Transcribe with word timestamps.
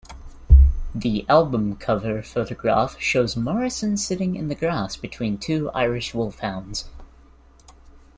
The 0.95 1.27
album 1.29 1.75
cover 1.75 2.23
photograph 2.23 2.99
shows 2.99 3.37
Morrison 3.37 3.97
sitting 3.97 4.35
in 4.35 4.47
the 4.47 4.55
grass 4.55 4.95
between 4.97 5.37
two 5.37 5.69
Irish 5.75 6.15
Wolfhounds. 6.15 6.85